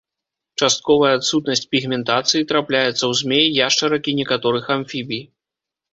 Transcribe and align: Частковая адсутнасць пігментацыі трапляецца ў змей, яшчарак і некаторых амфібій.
Частковая 0.61 1.11
адсутнасць 1.17 1.63
пігментацыі 1.75 2.47
трапляецца 2.53 2.95
ў 2.95 3.13
змей, 3.23 3.45
яшчарак 3.67 4.03
і 4.13 4.17
некаторых 4.21 4.65
амфібій. 4.79 5.25